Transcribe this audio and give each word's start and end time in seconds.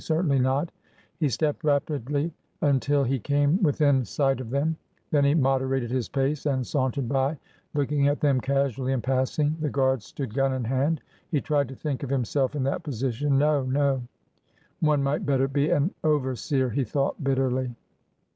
Certainly 0.03 0.39
not. 0.39 0.71
He 1.19 1.29
stepped 1.29 1.63
rapidly 1.63 2.33
until 2.59 3.03
he 3.03 3.19
came 3.19 3.61
within 3.61 4.03
sight 4.03 4.41
of 4.41 4.49
them. 4.49 4.75
Then 5.11 5.23
he 5.23 5.35
moderated 5.35 5.91
his 5.91 6.09
pace 6.09 6.47
and 6.47 6.65
saun 6.65 6.91
tered 6.91 7.07
by, 7.07 7.37
looking 7.75 8.07
at 8.07 8.19
them 8.19 8.41
casually 8.41 8.93
in 8.93 9.01
passing. 9.03 9.57
The 9.61 9.69
guards 9.69 10.05
stood 10.05 10.33
gun 10.33 10.53
in 10.53 10.63
hand. 10.63 11.01
He 11.29 11.39
tried 11.39 11.67
to 11.67 11.75
think 11.75 12.01
of 12.01 12.09
himself 12.09 12.55
in 12.55 12.63
that 12.63 12.81
position. 12.81 13.37
No! 13.37 13.61
No!'' 13.63 14.01
One 14.89 15.03
might 15.03 15.23
better 15.23 15.47
be 15.47 15.69
an 15.69 15.93
over 16.03 16.35
seer,'' 16.35 16.71
he 16.71 16.83
thought 16.83 17.23
bitterly. 17.23 17.75